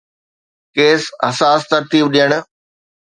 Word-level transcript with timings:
ڪيس-حساس 0.75 1.61
ترتيب 1.71 2.05
ڏيڻ 2.13 2.31